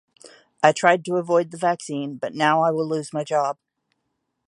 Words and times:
I 0.63 0.71
tried 0.71 1.05
to 1.05 1.17
avoid 1.17 1.51
the 1.51 1.59
vaccine 1.59 2.15
but 2.15 2.33
now 2.33 2.63
I 2.63 2.71
will 2.71 2.87
lose 2.87 3.13
my 3.13 3.23
job. 3.23 3.59